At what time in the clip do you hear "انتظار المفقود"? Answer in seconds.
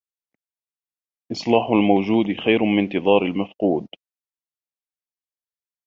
2.83-3.87